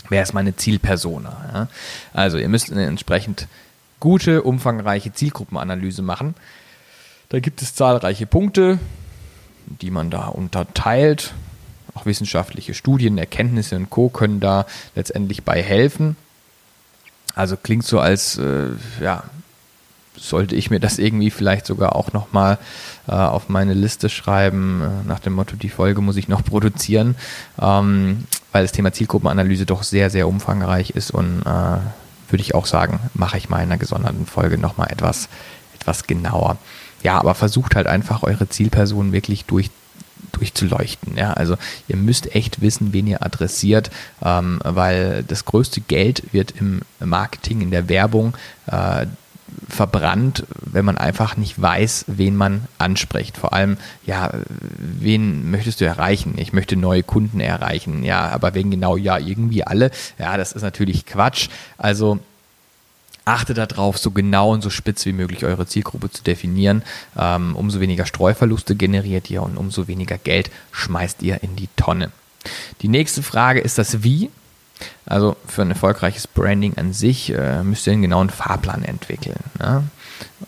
wer 0.08 0.22
ist 0.22 0.32
meine 0.32 0.56
Zielpersona. 0.56 1.50
Ja? 1.52 1.68
Also 2.14 2.38
ihr 2.38 2.48
müsst 2.48 2.72
eine 2.72 2.86
entsprechend 2.86 3.48
gute, 4.00 4.42
umfangreiche 4.42 5.12
Zielgruppenanalyse 5.12 6.00
machen. 6.00 6.34
Da 7.28 7.40
gibt 7.40 7.60
es 7.60 7.74
zahlreiche 7.74 8.26
Punkte, 8.26 8.78
die 9.66 9.90
man 9.90 10.10
da 10.10 10.28
unterteilt. 10.28 11.34
Auch 11.96 12.06
wissenschaftliche 12.06 12.74
Studien, 12.74 13.16
Erkenntnisse 13.16 13.76
und 13.76 13.90
Co. 13.90 14.08
können 14.10 14.38
da 14.38 14.66
letztendlich 14.94 15.44
bei 15.44 15.62
helfen. 15.62 16.16
Also 17.34 17.56
klingt 17.56 17.84
so, 17.84 17.98
als 18.00 18.38
äh, 18.38 18.68
ja, 19.00 19.24
sollte 20.18 20.54
ich 20.54 20.70
mir 20.70 20.80
das 20.80 20.98
irgendwie 20.98 21.30
vielleicht 21.30 21.66
sogar 21.66 21.96
auch 21.96 22.12
nochmal 22.12 22.58
äh, 23.08 23.12
auf 23.12 23.48
meine 23.48 23.74
Liste 23.74 24.08
schreiben, 24.08 24.82
äh, 24.82 25.08
nach 25.08 25.20
dem 25.20 25.34
Motto, 25.34 25.56
die 25.56 25.68
Folge 25.68 26.00
muss 26.00 26.16
ich 26.16 26.28
noch 26.28 26.44
produzieren, 26.44 27.16
ähm, 27.60 28.24
weil 28.52 28.62
das 28.62 28.72
Thema 28.72 28.92
Zielgruppenanalyse 28.92 29.66
doch 29.66 29.82
sehr, 29.82 30.10
sehr 30.10 30.28
umfangreich 30.28 30.90
ist 30.90 31.10
und 31.10 31.42
äh, 31.42 31.78
würde 32.30 32.42
ich 32.42 32.54
auch 32.54 32.66
sagen, 32.66 33.00
mache 33.14 33.38
ich 33.38 33.48
mal 33.48 33.58
in 33.58 33.64
einer 33.64 33.78
gesonderten 33.78 34.26
Folge 34.26 34.58
nochmal 34.58 34.90
etwas, 34.90 35.28
etwas 35.74 36.06
genauer. 36.06 36.56
Ja, 37.02 37.18
aber 37.18 37.34
versucht 37.34 37.76
halt 37.76 37.86
einfach 37.86 38.22
eure 38.22 38.48
Zielperson 38.48 39.12
wirklich 39.12 39.44
durch 39.44 39.70
durchzuleuchten. 40.32 41.16
Ja, 41.16 41.32
also 41.32 41.56
ihr 41.88 41.96
müsst 41.96 42.34
echt 42.34 42.60
wissen, 42.60 42.92
wen 42.92 43.06
ihr 43.06 43.24
adressiert, 43.24 43.90
ähm, 44.22 44.60
weil 44.62 45.24
das 45.26 45.44
größte 45.44 45.80
Geld 45.80 46.22
wird 46.32 46.54
im 46.58 46.80
Marketing, 47.00 47.60
in 47.60 47.70
der 47.70 47.88
Werbung 47.88 48.36
äh, 48.66 49.06
verbrannt, 49.68 50.44
wenn 50.60 50.84
man 50.84 50.98
einfach 50.98 51.36
nicht 51.36 51.60
weiß, 51.60 52.06
wen 52.08 52.36
man 52.36 52.64
anspricht. 52.78 53.36
Vor 53.36 53.52
allem, 53.52 53.76
ja, 54.04 54.30
wen 54.78 55.50
möchtest 55.50 55.80
du 55.80 55.84
erreichen? 55.84 56.34
Ich 56.36 56.52
möchte 56.52 56.76
neue 56.76 57.02
Kunden 57.02 57.40
erreichen. 57.40 58.02
Ja, 58.02 58.28
aber 58.28 58.54
wegen 58.54 58.70
genau, 58.70 58.96
ja, 58.96 59.18
irgendwie 59.18 59.64
alle. 59.64 59.90
Ja, 60.18 60.36
das 60.36 60.52
ist 60.52 60.62
natürlich 60.62 61.06
Quatsch. 61.06 61.48
Also 61.78 62.18
achte 63.26 63.52
darauf, 63.52 63.98
so 63.98 64.12
genau 64.12 64.52
und 64.52 64.62
so 64.62 64.70
spitz 64.70 65.04
wie 65.04 65.12
möglich 65.12 65.44
eure 65.44 65.66
Zielgruppe 65.66 66.10
zu 66.10 66.22
definieren. 66.22 66.82
Ähm, 67.18 67.54
umso 67.56 67.80
weniger 67.80 68.06
Streuverluste 68.06 68.76
generiert 68.76 69.30
ihr 69.30 69.42
und 69.42 69.58
umso 69.58 69.88
weniger 69.88 70.16
Geld 70.16 70.50
schmeißt 70.72 71.22
ihr 71.22 71.42
in 71.42 71.56
die 71.56 71.68
Tonne. 71.76 72.10
Die 72.80 72.88
nächste 72.88 73.22
Frage 73.22 73.60
ist 73.60 73.78
das 73.78 74.02
Wie. 74.02 74.30
Also 75.06 75.36
für 75.46 75.62
ein 75.62 75.70
erfolgreiches 75.70 76.26
Branding 76.26 76.76
an 76.76 76.92
sich 76.92 77.32
äh, 77.32 77.62
müsst 77.62 77.86
ihr 77.86 77.94
einen 77.94 78.02
genauen 78.02 78.30
Fahrplan 78.30 78.84
entwickeln. 78.84 79.40
Ne? 79.58 79.84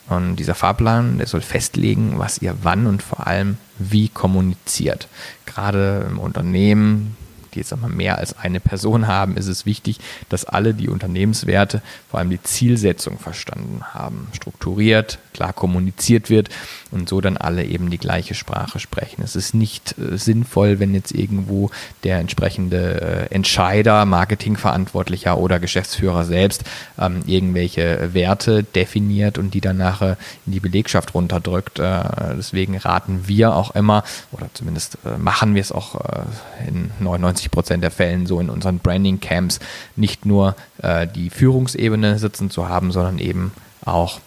Und 0.07 0.37
dieser 0.37 0.55
Fahrplan, 0.55 1.17
der 1.17 1.27
soll 1.27 1.41
festlegen, 1.41 2.17
was 2.17 2.41
ihr 2.41 2.55
wann 2.61 2.87
und 2.87 3.03
vor 3.03 3.27
allem 3.27 3.57
wie 3.77 4.07
kommuniziert. 4.07 5.07
Gerade 5.45 6.05
im 6.09 6.19
Unternehmen, 6.19 7.17
die 7.53 7.59
jetzt 7.59 7.73
einmal 7.73 7.89
mehr 7.89 8.17
als 8.17 8.37
eine 8.37 8.59
Person 8.59 9.07
haben, 9.07 9.37
ist 9.37 9.47
es 9.47 9.65
wichtig, 9.65 9.99
dass 10.29 10.45
alle 10.45 10.73
die 10.73 10.89
Unternehmenswerte, 10.89 11.81
vor 12.09 12.19
allem 12.19 12.29
die 12.29 12.41
Zielsetzung 12.41 13.19
verstanden 13.19 13.81
haben, 13.93 14.27
strukturiert, 14.33 15.19
klar 15.33 15.53
kommuniziert 15.53 16.29
wird 16.29 16.49
und 16.91 17.07
so 17.07 17.21
dann 17.21 17.37
alle 17.37 17.63
eben 17.63 17.89
die 17.89 17.97
gleiche 17.97 18.35
Sprache 18.35 18.79
sprechen. 18.79 19.21
Es 19.23 19.35
ist 19.35 19.53
nicht 19.53 19.95
äh, 19.97 20.17
sinnvoll, 20.17 20.79
wenn 20.79 20.93
jetzt 20.93 21.13
irgendwo 21.13 21.71
der 22.03 22.19
entsprechende 22.19 23.29
äh, 23.29 23.33
Entscheider, 23.33 24.05
Marketingverantwortlicher 24.05 25.37
oder 25.37 25.59
Geschäftsführer 25.59 26.25
selbst 26.25 26.63
ähm, 26.97 27.21
irgendwelche 27.25 28.13
Werte 28.13 28.63
definiert 28.63 29.37
und 29.37 29.53
die 29.53 29.61
dann 29.61 29.77
nachher 29.77 30.17
in 30.45 30.51
die 30.51 30.59
Belegschaft 30.59 31.13
runterdrückt. 31.13 31.79
Äh, 31.79 32.03
deswegen 32.37 32.77
raten 32.77 33.27
wir 33.27 33.55
auch 33.55 33.75
immer, 33.75 34.03
oder 34.31 34.49
zumindest 34.53 34.97
äh, 35.05 35.17
machen 35.17 35.55
wir 35.55 35.61
es 35.61 35.71
auch 35.71 35.95
äh, 35.95 36.67
in 36.67 36.91
99 36.99 37.38
90 37.39 37.51
Prozent 37.51 37.83
der 37.83 37.91
Fällen 37.91 38.25
so 38.25 38.39
in 38.39 38.49
unseren 38.49 38.79
Branding 38.79 39.19
Camps 39.19 39.59
nicht 39.95 40.25
nur 40.25 40.55
äh, 40.81 41.07
die 41.07 41.29
Führungsebene 41.29 42.19
sitzen 42.19 42.49
zu 42.49 42.67
haben, 42.67 42.91
sondern 42.91 43.17
eben 43.19 43.53
auch 43.85 44.19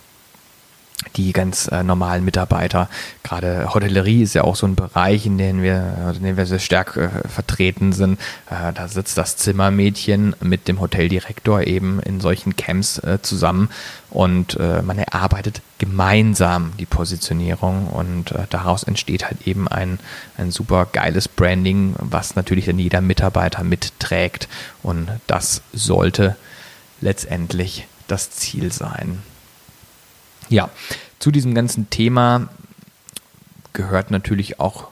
die 1.17 1.33
ganz 1.33 1.69
äh, 1.69 1.83
normalen 1.83 2.25
Mitarbeiter. 2.25 2.89
Gerade 3.23 3.73
Hotellerie 3.73 4.23
ist 4.23 4.35
ja 4.35 4.45
auch 4.45 4.57
so 4.57 4.67
ein 4.67 4.75
Bereich, 4.75 5.27
in 5.27 5.39
dem 5.39 5.63
wir, 5.63 6.15
in 6.17 6.25
dem 6.25 6.37
wir 6.37 6.47
sehr 6.47 6.59
stark 6.59 6.97
äh, 6.97 7.09
vertreten 7.29 7.93
sind. 7.93 8.19
Äh, 8.51 8.73
da 8.73 8.89
sitzt 8.89 9.19
das 9.19 9.37
Zimmermädchen 9.37 10.35
mit 10.41 10.69
dem 10.69 10.81
Hoteldirektor 10.81 11.63
eben 11.63 12.01
in 12.01 12.21
solchen 12.21 12.57
Camps 12.57 12.99
äh, 12.99 13.19
zusammen 13.23 13.69
und 14.11 14.59
äh, 14.61 14.83
man 14.83 14.99
erarbeitet 14.99 15.63
gemeinsam 15.79 16.73
die 16.79 16.87
Positionierung 16.87 17.89
und 17.89 18.33
äh, 18.33 18.47
daraus 18.51 18.83
entsteht 18.83 19.27
halt 19.27 19.47
eben 19.47 19.69
ein, 19.69 19.99
ein 20.37 20.51
super 20.51 20.87
geiles 20.91 21.29
Branding, 21.29 21.95
was 21.99 22.37
natürlich 22.37 22.67
dann 22.67 22.79
jeder 22.79 23.01
Mitarbeiter 23.01 23.65
mitträgt 23.65 24.49
und 24.83 25.09
das 25.27 25.63
sollte 25.73 26.37
letztendlich 27.01 27.87
das 28.07 28.31
Ziel 28.31 28.73
sein. 28.73 29.23
Ja, 30.53 30.69
zu 31.19 31.31
diesem 31.31 31.55
ganzen 31.55 31.89
Thema 31.89 32.49
gehört 33.73 34.11
natürlich 34.11 34.61
auch 34.61 34.89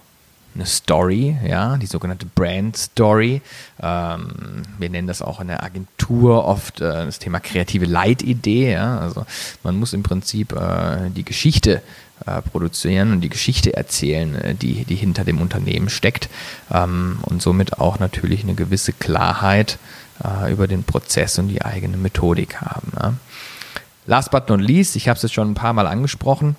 eine 0.54 0.64
Story, 0.64 1.36
ja, 1.46 1.76
die 1.76 1.86
sogenannte 1.86 2.24
Brand 2.24 2.78
Story. 2.78 3.42
Ähm, 3.78 4.62
wir 4.78 4.88
nennen 4.88 5.06
das 5.06 5.20
auch 5.20 5.38
in 5.38 5.48
der 5.48 5.62
Agentur 5.62 6.46
oft 6.46 6.80
äh, 6.80 7.04
das 7.04 7.18
Thema 7.18 7.40
kreative 7.40 7.84
Leitidee. 7.84 8.72
Ja? 8.72 9.00
Also 9.00 9.26
man 9.62 9.78
muss 9.78 9.92
im 9.92 10.02
Prinzip 10.02 10.52
äh, 10.52 11.10
die 11.10 11.24
Geschichte 11.24 11.82
äh, 12.24 12.40
produzieren 12.40 13.12
und 13.12 13.20
die 13.20 13.28
Geschichte 13.28 13.74
erzählen, 13.74 14.34
äh, 14.36 14.54
die, 14.54 14.86
die 14.86 14.96
hinter 14.96 15.24
dem 15.24 15.42
Unternehmen 15.42 15.90
steckt 15.90 16.30
ähm, 16.72 17.18
und 17.20 17.42
somit 17.42 17.78
auch 17.78 17.98
natürlich 17.98 18.44
eine 18.44 18.54
gewisse 18.54 18.94
Klarheit 18.94 19.78
äh, 20.24 20.50
über 20.50 20.66
den 20.66 20.84
Prozess 20.84 21.38
und 21.38 21.48
die 21.48 21.62
eigene 21.62 21.98
Methodik 21.98 22.62
haben. 22.62 22.92
Ja? 22.96 23.14
Last 24.06 24.30
but 24.30 24.48
not 24.48 24.60
least, 24.60 24.96
ich 24.96 25.08
habe 25.08 25.16
es 25.16 25.22
jetzt 25.22 25.34
schon 25.34 25.50
ein 25.50 25.54
paar 25.54 25.72
Mal 25.72 25.86
angesprochen, 25.86 26.56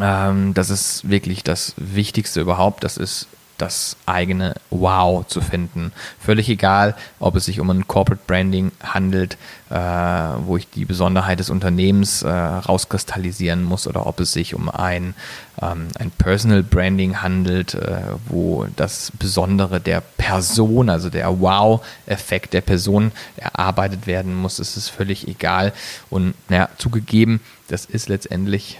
ähm, 0.00 0.54
das 0.54 0.70
ist 0.70 1.08
wirklich 1.08 1.42
das 1.42 1.74
Wichtigste 1.76 2.40
überhaupt, 2.40 2.84
das 2.84 2.96
ist 2.96 3.26
das 3.60 3.96
eigene 4.06 4.54
Wow 4.70 5.26
zu 5.26 5.40
finden. 5.40 5.92
Völlig 6.18 6.48
egal, 6.48 6.94
ob 7.18 7.36
es 7.36 7.44
sich 7.44 7.60
um 7.60 7.70
ein 7.70 7.86
Corporate 7.86 8.22
Branding 8.26 8.72
handelt, 8.82 9.36
äh, 9.70 9.76
wo 9.76 10.56
ich 10.56 10.68
die 10.68 10.84
Besonderheit 10.84 11.38
des 11.38 11.50
Unternehmens 11.50 12.22
äh, 12.22 12.28
rauskristallisieren 12.28 13.62
muss, 13.62 13.86
oder 13.86 14.06
ob 14.06 14.20
es 14.20 14.32
sich 14.32 14.54
um 14.54 14.68
ein, 14.68 15.14
ähm, 15.62 15.88
ein 15.98 16.10
Personal 16.10 16.62
Branding 16.62 17.22
handelt, 17.22 17.74
äh, 17.74 18.00
wo 18.26 18.66
das 18.76 19.12
Besondere 19.18 19.80
der 19.80 20.00
Person, 20.00 20.88
also 20.88 21.10
der 21.10 21.40
Wow-Effekt 21.40 22.52
der 22.52 22.62
Person 22.62 23.12
erarbeitet 23.36 24.06
werden 24.06 24.34
muss. 24.34 24.58
Es 24.58 24.76
ist 24.76 24.88
völlig 24.88 25.28
egal. 25.28 25.72
Und 26.08 26.34
naja, 26.48 26.68
zugegeben, 26.78 27.40
das 27.70 27.84
ist 27.84 28.08
letztendlich 28.08 28.78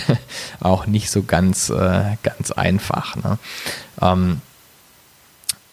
auch 0.60 0.86
nicht 0.86 1.10
so 1.10 1.22
ganz, 1.22 1.70
äh, 1.70 2.16
ganz 2.22 2.50
einfach. 2.50 3.16
Ne? 3.16 3.38
Ähm, 4.00 4.40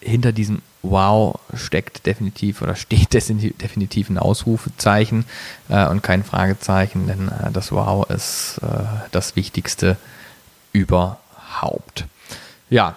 hinter 0.01 0.31
diesem 0.31 0.61
Wow 0.81 1.39
steckt 1.53 2.05
definitiv 2.05 2.61
oder 2.61 2.75
steht 2.75 3.13
definitiv 3.13 4.09
ein 4.09 4.17
Ausrufezeichen 4.17 5.25
äh, 5.67 5.87
und 5.87 6.03
kein 6.03 6.23
Fragezeichen, 6.23 7.07
denn 7.07 7.27
äh, 7.29 7.51
das 7.51 7.71
Wow 7.71 8.09
ist 8.09 8.59
äh, 8.61 8.85
das 9.11 9.35
Wichtigste 9.35 9.97
überhaupt. 10.71 12.05
Ja, 12.69 12.95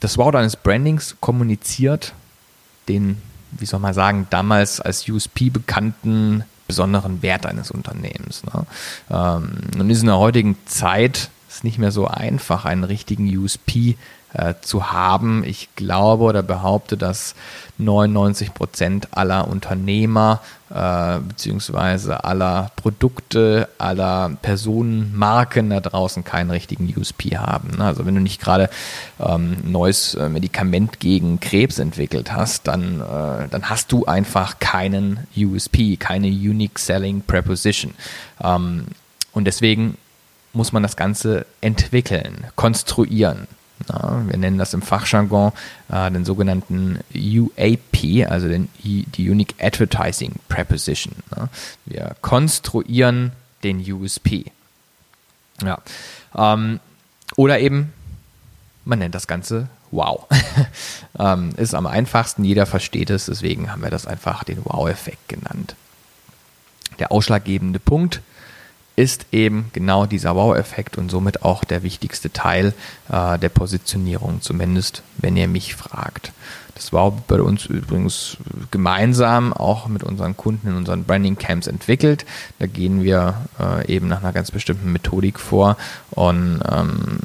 das 0.00 0.18
Wow 0.18 0.32
deines 0.32 0.56
Brandings 0.56 1.16
kommuniziert 1.20 2.14
den, 2.88 3.20
wie 3.52 3.66
soll 3.66 3.80
man 3.80 3.94
sagen, 3.94 4.26
damals 4.30 4.80
als 4.80 5.08
USP 5.08 5.50
bekannten 5.50 6.44
besonderen 6.70 7.20
Wert 7.20 7.46
eines 7.46 7.72
Unternehmens. 7.72 8.44
Ne? 8.44 8.64
Ähm, 9.10 9.58
nun 9.76 9.90
ist 9.90 10.02
in 10.02 10.06
der 10.06 10.18
heutigen 10.18 10.56
Zeit 10.66 11.30
es 11.48 11.64
nicht 11.64 11.78
mehr 11.78 11.90
so 11.90 12.06
einfach, 12.06 12.64
einen 12.64 12.84
richtigen 12.84 13.26
USP 13.36 13.96
äh, 14.34 14.54
zu 14.60 14.92
haben. 14.92 15.44
Ich 15.44 15.68
glaube 15.76 16.24
oder 16.24 16.42
behaupte, 16.42 16.96
dass 16.96 17.34
99 17.78 18.54
Prozent 18.54 19.08
aller 19.12 19.48
Unternehmer 19.48 20.40
äh, 20.72 21.18
beziehungsweise 21.18 22.24
aller 22.24 22.70
Produkte, 22.76 23.68
aller 23.78 24.30
Personenmarken 24.40 25.70
da 25.70 25.80
draußen 25.80 26.22
keinen 26.22 26.50
richtigen 26.50 26.92
USP 26.96 27.36
haben. 27.36 27.70
Ne? 27.76 27.84
Also 27.84 28.06
wenn 28.06 28.14
du 28.14 28.20
nicht 28.20 28.40
gerade 28.40 28.70
ähm, 29.18 29.56
neues 29.64 30.14
äh, 30.14 30.28
Medikament 30.28 31.00
gegen 31.00 31.40
Krebs 31.40 31.78
entwickelt 31.78 32.32
hast, 32.32 32.68
dann, 32.68 33.00
äh, 33.00 33.48
dann 33.48 33.68
hast 33.68 33.90
du 33.90 34.06
einfach 34.06 34.60
keinen 34.60 35.26
USP, 35.36 35.96
keine 35.96 36.28
Unique 36.28 36.78
Selling 36.78 37.22
Preposition. 37.22 37.94
Ähm, 38.42 38.86
und 39.32 39.44
deswegen 39.44 39.96
muss 40.52 40.72
man 40.72 40.82
das 40.82 40.96
Ganze 40.96 41.46
entwickeln, 41.60 42.46
konstruieren. 42.56 43.46
Ja, 43.88 44.22
wir 44.26 44.36
nennen 44.36 44.58
das 44.58 44.74
im 44.74 44.82
Fachjargon 44.82 45.52
äh, 45.90 46.10
den 46.10 46.24
sogenannten 46.24 47.00
UAP, 47.14 48.28
also 48.28 48.48
den, 48.48 48.68
die 48.82 49.30
Unique 49.30 49.54
Advertising 49.58 50.34
Preposition. 50.48 51.14
Ja. 51.34 51.48
Wir 51.86 52.16
konstruieren 52.20 53.32
den 53.62 53.80
USP. 53.80 54.52
Ja. 55.62 55.78
Ähm, 56.36 56.80
oder 57.36 57.58
eben, 57.60 57.92
man 58.84 58.98
nennt 58.98 59.14
das 59.14 59.26
Ganze 59.26 59.68
Wow. 59.90 60.26
ähm, 61.18 61.50
ist 61.56 61.74
am 61.74 61.86
einfachsten, 61.86 62.44
jeder 62.44 62.66
versteht 62.66 63.10
es, 63.10 63.26
deswegen 63.26 63.72
haben 63.72 63.82
wir 63.82 63.90
das 63.90 64.06
einfach 64.06 64.44
den 64.44 64.64
Wow-Effekt 64.64 65.28
genannt. 65.28 65.74
Der 66.98 67.10
ausschlaggebende 67.10 67.80
Punkt 67.80 68.20
ist 69.00 69.24
eben 69.32 69.70
genau 69.72 70.04
dieser 70.04 70.36
Wow-Effekt 70.36 70.98
und 70.98 71.10
somit 71.10 71.42
auch 71.42 71.64
der 71.64 71.82
wichtigste 71.82 72.30
Teil 72.30 72.74
äh, 73.08 73.38
der 73.38 73.48
Positionierung, 73.48 74.42
zumindest 74.42 75.02
wenn 75.16 75.38
ihr 75.38 75.48
mich 75.48 75.74
fragt. 75.74 76.32
Das 76.74 76.92
war 76.92 77.10
bei 77.10 77.40
uns 77.40 77.64
übrigens 77.64 78.36
gemeinsam 78.70 79.54
auch 79.54 79.88
mit 79.88 80.02
unseren 80.02 80.36
Kunden 80.36 80.68
in 80.68 80.76
unseren 80.76 81.04
Branding 81.04 81.36
Camps 81.36 81.66
entwickelt. 81.66 82.26
Da 82.58 82.66
gehen 82.66 83.02
wir 83.02 83.46
äh, 83.58 83.86
eben 83.90 84.06
nach 84.08 84.22
einer 84.22 84.34
ganz 84.34 84.50
bestimmten 84.50 84.92
Methodik 84.92 85.40
vor 85.40 85.78
und 86.10 86.60
ähm, 86.70 87.18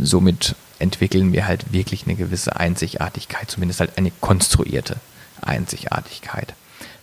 somit 0.00 0.54
entwickeln 0.78 1.32
wir 1.32 1.48
halt 1.48 1.72
wirklich 1.72 2.06
eine 2.06 2.14
gewisse 2.14 2.54
Einzigartigkeit, 2.54 3.50
zumindest 3.50 3.80
halt 3.80 3.98
eine 3.98 4.12
konstruierte 4.20 4.96
Einzigartigkeit. 5.42 6.54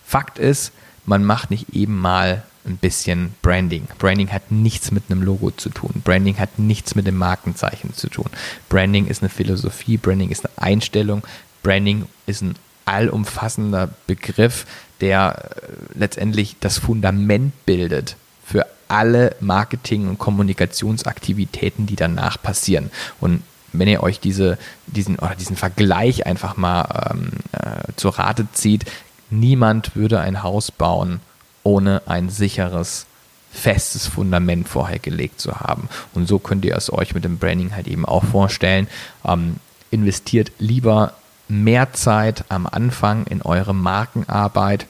Fakt 0.06 0.38
ist, 0.38 0.72
man 1.04 1.24
macht 1.24 1.50
nicht 1.50 1.74
eben 1.74 1.98
mal 1.98 2.42
ein 2.66 2.76
bisschen 2.76 3.34
Branding. 3.42 3.86
Branding 3.98 4.32
hat 4.32 4.50
nichts 4.50 4.90
mit 4.90 5.04
einem 5.10 5.22
Logo 5.22 5.50
zu 5.50 5.68
tun. 5.68 6.02
Branding 6.04 6.38
hat 6.38 6.58
nichts 6.58 6.94
mit 6.94 7.06
dem 7.06 7.16
Markenzeichen 7.16 7.94
zu 7.94 8.08
tun. 8.08 8.30
Branding 8.68 9.06
ist 9.06 9.22
eine 9.22 9.28
Philosophie, 9.28 9.96
Branding 9.96 10.30
ist 10.30 10.46
eine 10.46 10.58
Einstellung, 10.58 11.22
Branding 11.62 12.06
ist 12.26 12.42
ein 12.42 12.54
allumfassender 12.84 13.90
Begriff, 14.06 14.66
der 15.00 15.50
äh, 15.56 15.98
letztendlich 15.98 16.56
das 16.60 16.78
Fundament 16.78 17.52
bildet 17.66 18.16
für 18.44 18.66
alle 18.88 19.34
Marketing- 19.40 20.08
und 20.08 20.18
Kommunikationsaktivitäten, 20.18 21.86
die 21.86 21.96
danach 21.96 22.40
passieren. 22.40 22.90
Und 23.20 23.42
wenn 23.72 23.88
ihr 23.88 24.02
euch 24.02 24.20
diese, 24.20 24.58
diesen, 24.86 25.16
oder 25.18 25.34
diesen 25.34 25.56
Vergleich 25.56 26.26
einfach 26.26 26.56
mal 26.56 27.10
ähm, 27.10 27.30
äh, 27.52 27.92
zur 27.96 28.18
Rate 28.18 28.46
zieht, 28.52 28.84
niemand 29.30 29.96
würde 29.96 30.20
ein 30.20 30.42
Haus 30.42 30.70
bauen, 30.70 31.20
ohne 31.64 32.02
ein 32.06 32.30
sicheres, 32.30 33.06
festes 33.50 34.06
Fundament 34.06 34.68
vorher 34.68 34.98
gelegt 34.98 35.40
zu 35.40 35.60
haben. 35.60 35.88
Und 36.12 36.28
so 36.28 36.38
könnt 36.38 36.64
ihr 36.64 36.76
es 36.76 36.92
euch 36.92 37.14
mit 37.14 37.24
dem 37.24 37.38
Branding 37.38 37.74
halt 37.74 37.88
eben 37.88 38.04
auch 38.04 38.24
vorstellen. 38.24 38.88
Ähm, 39.24 39.56
investiert 39.90 40.52
lieber 40.58 41.14
mehr 41.48 41.92
Zeit 41.92 42.44
am 42.48 42.66
Anfang 42.66 43.26
in 43.26 43.42
eure 43.42 43.74
Markenarbeit, 43.74 44.86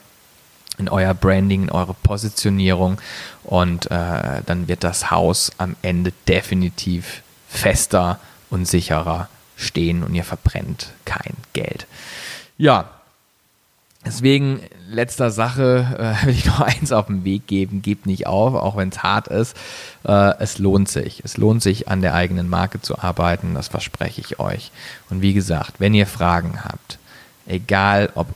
in 0.78 0.88
euer 0.88 1.14
Branding, 1.14 1.64
in 1.64 1.70
eure 1.70 1.94
Positionierung 1.94 3.00
und 3.44 3.90
äh, 3.90 4.42
dann 4.46 4.66
wird 4.66 4.82
das 4.82 5.10
Haus 5.10 5.52
am 5.58 5.76
Ende 5.82 6.12
definitiv 6.26 7.22
fester 7.48 8.18
und 8.50 8.66
sicherer 8.66 9.28
stehen 9.56 10.02
und 10.02 10.14
ihr 10.14 10.24
verbrennt 10.24 10.88
kein 11.04 11.34
Geld. 11.52 11.86
Ja, 12.56 12.90
Deswegen, 14.06 14.60
letzter 14.88 15.30
Sache, 15.30 16.16
äh, 16.22 16.26
will 16.26 16.34
ich 16.34 16.46
noch 16.46 16.60
eins 16.60 16.92
auf 16.92 17.06
den 17.06 17.24
Weg 17.24 17.46
geben, 17.46 17.82
gebt 17.82 18.06
nicht 18.06 18.26
auf, 18.26 18.54
auch 18.54 18.76
wenn 18.76 18.90
es 18.90 19.02
hart 19.02 19.28
ist. 19.28 19.56
Äh, 20.04 20.34
es 20.38 20.58
lohnt 20.58 20.88
sich. 20.88 21.22
Es 21.24 21.36
lohnt 21.36 21.62
sich, 21.62 21.88
an 21.88 22.02
der 22.02 22.14
eigenen 22.14 22.48
Marke 22.48 22.80
zu 22.80 22.98
arbeiten, 22.98 23.54
das 23.54 23.68
verspreche 23.68 24.20
ich 24.20 24.38
euch. 24.38 24.70
Und 25.10 25.22
wie 25.22 25.34
gesagt, 25.34 25.74
wenn 25.78 25.94
ihr 25.94 26.06
Fragen 26.06 26.64
habt, 26.64 26.98
egal 27.46 28.10
ob 28.14 28.28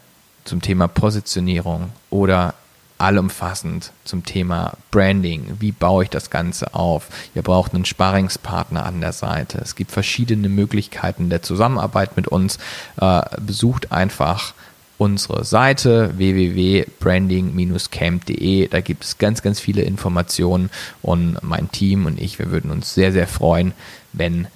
zum 0.44 0.62
Thema 0.62 0.88
Positionierung 0.88 1.90
oder 2.10 2.54
allumfassend 2.98 3.92
zum 4.04 4.24
Thema 4.24 4.72
Branding. 4.90 5.56
Wie 5.60 5.72
baue 5.72 6.04
ich 6.04 6.10
das 6.10 6.30
Ganze 6.30 6.74
auf? 6.74 7.08
Ihr 7.34 7.42
braucht 7.42 7.72
einen 7.72 7.84
Sparringspartner 7.84 8.84
an 8.84 9.00
der 9.00 9.12
Seite. 9.12 9.58
Es 9.58 9.76
gibt 9.76 9.92
verschiedene 9.92 10.48
Möglichkeiten 10.48 11.30
der 11.30 11.42
Zusammenarbeit 11.42 12.16
mit 12.16 12.26
uns. 12.26 12.58
Äh, 13.00 13.22
besucht 13.40 13.92
einfach 13.92 14.54
unsere 14.98 15.44
Seite 15.44 16.16
www.branding-camp.de. 16.16 18.68
Da 18.68 18.80
gibt 18.80 19.04
es 19.04 19.18
ganz, 19.18 19.42
ganz 19.42 19.60
viele 19.60 19.82
Informationen 19.82 20.70
und 21.02 21.36
mein 21.42 21.70
Team 21.70 22.06
und 22.06 22.18
ich, 22.20 22.38
wir 22.38 22.50
würden 22.50 22.70
uns 22.70 22.94
sehr, 22.94 23.12
sehr 23.12 23.26
freuen, 23.26 23.74
wenn 24.12 24.46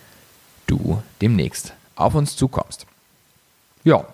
du 0.67 1.03
demnächst 1.21 1.75
auf 1.97 2.15
uns 2.15 2.37
zukommst. 2.37 2.87
Ja, 3.85 4.07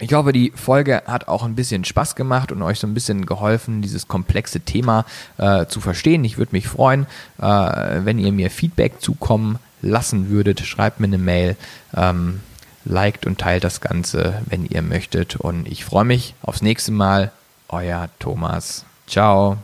ich 0.00 0.12
hoffe, 0.12 0.32
die 0.32 0.52
Folge 0.54 1.02
hat 1.06 1.26
auch 1.26 1.42
ein 1.42 1.56
bisschen 1.56 1.84
Spaß 1.84 2.14
gemacht 2.14 2.52
und 2.52 2.62
euch 2.62 2.78
so 2.78 2.86
ein 2.86 2.94
bisschen 2.94 3.26
geholfen, 3.26 3.82
dieses 3.82 4.06
komplexe 4.06 4.60
Thema 4.60 5.04
äh, 5.38 5.66
zu 5.66 5.80
verstehen. 5.80 6.24
Ich 6.24 6.38
würde 6.38 6.52
mich 6.52 6.68
freuen, 6.68 7.06
äh, 7.38 7.42
wenn 7.42 8.18
ihr 8.18 8.32
mir 8.32 8.50
Feedback 8.50 9.00
zukommen 9.00 9.58
lassen 9.82 10.30
würdet. 10.30 10.60
Schreibt 10.60 11.00
mir 11.00 11.06
eine 11.06 11.18
Mail, 11.18 11.56
ähm, 11.96 12.40
liked 12.88 13.26
und 13.26 13.38
teilt 13.38 13.64
das 13.64 13.80
Ganze, 13.80 14.42
wenn 14.46 14.66
ihr 14.66 14.82
möchtet. 14.82 15.36
Und 15.36 15.68
ich 15.68 15.84
freue 15.84 16.04
mich 16.04 16.34
aufs 16.42 16.62
nächste 16.62 16.92
Mal. 16.92 17.30
Euer 17.68 18.08
Thomas. 18.18 18.84
Ciao. 19.06 19.58